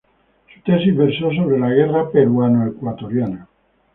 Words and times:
Su 0.51 0.59
tesis 0.61 0.97
versó 0.97 1.31
sobre 1.31 1.59
la 1.59 1.69
Guerra 1.69 2.09
peruano-ecuatoriana. 2.09 3.47